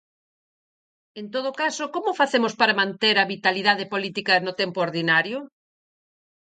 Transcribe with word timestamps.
En 1.19 1.25
todo 1.35 1.51
caso, 1.61 1.83
como 1.95 2.17
facemos 2.21 2.53
para 2.59 2.77
manter 2.81 3.15
a 3.19 3.29
vitalidade 3.33 3.85
política 3.93 4.33
no 4.45 4.53
tempo 4.61 4.77
ordinario? 4.87 5.37